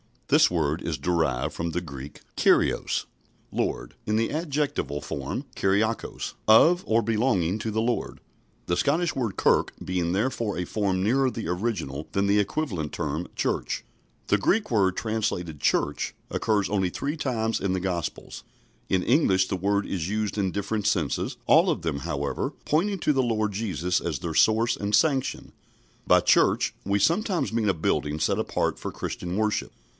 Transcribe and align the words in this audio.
This 0.29 0.49
word 0.49 0.81
is 0.81 0.97
derived 0.97 1.53
from 1.53 1.71
the 1.71 1.81
Greek 1.81 2.21
kurios, 2.37 3.05
Lord, 3.51 3.95
in 4.07 4.15
the 4.15 4.31
adjectival 4.31 5.01
form 5.01 5.43
kuriakos, 5.57 6.33
of 6.47 6.83
or 6.87 7.01
belonging 7.03 7.59
to 7.59 7.69
the 7.69 7.81
Lord 7.81 8.19
the 8.65 8.77
Scottish 8.77 9.13
word 9.13 9.35
"kirk" 9.35 9.73
being 9.83 10.13
therefore 10.13 10.57
a 10.57 10.63
form 10.65 11.03
nearer 11.03 11.29
the 11.29 11.49
original 11.49 12.07
than 12.13 12.25
the 12.27 12.39
equivalent 12.39 12.93
term 12.93 13.27
Church. 13.35 13.83
The 14.27 14.37
Greek 14.39 14.71
word 14.71 14.95
translated 14.95 15.59
"church" 15.59 16.15
occurs 16.31 16.67
only 16.69 16.89
three 16.89 17.17
times 17.17 17.59
in 17.59 17.73
the 17.73 17.81
Gospels. 17.81 18.45
In 18.89 19.03
English 19.03 19.49
the 19.49 19.57
word 19.57 19.85
is 19.85 20.09
used 20.09 20.37
in 20.37 20.51
different 20.51 20.87
senses, 20.87 21.37
all 21.45 21.69
of 21.69 21.81
them, 21.81 21.99
however, 21.99 22.53
pointing 22.65 22.99
to 22.99 23.13
the 23.13 23.21
Lord 23.21 23.51
Jesus 23.51 23.99
as 23.99 24.19
their 24.19 24.33
source 24.33 24.77
and 24.77 24.95
sanction. 24.95 25.51
By 26.07 26.21
"church," 26.21 26.73
we 26.85 26.97
sometimes 26.99 27.53
mean 27.53 27.69
a 27.69 27.73
building 27.75 28.17
set 28.19 28.39
apart 28.39 28.79
for 28.79 28.91
Christian 28.93 29.35
worship. 29.35 29.73